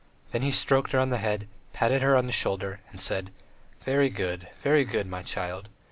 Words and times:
Then 0.31 0.41
he 0.41 0.51
stroked 0.51 0.93
her 0.93 0.99
on 0.99 1.09
the 1.11 1.19
head, 1.19 1.47
patted 1.73 2.01
her 2.01 2.17
on 2.17 2.25
the 2.25 2.31
shoulder 2.31 2.79
and 2.89 2.99
said: 2.99 3.31
"Very 3.85 4.09
good, 4.09 4.47
very 4.63 4.83
good, 4.83 5.05
my 5.05 5.21
child. 5.21 5.69